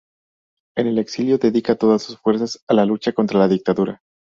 [0.75, 4.01] En el exilio dedica todas sus fuerzas a la lucha contra la dictadura.